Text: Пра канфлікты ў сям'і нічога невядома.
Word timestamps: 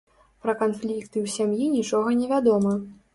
Пра 0.43 0.53
канфлікты 0.61 1.17
ў 1.25 1.33
сям'і 1.33 1.67
нічога 1.75 2.15
невядома. 2.23 2.73